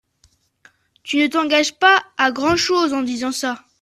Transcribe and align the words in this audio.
Tu 1.03 1.17
ne 1.19 1.27
t’engages 1.27 1.77
pas 1.77 2.03
à 2.17 2.31
grand’chose 2.31 2.91
en 2.91 3.03
disant 3.03 3.31
ça! 3.31 3.65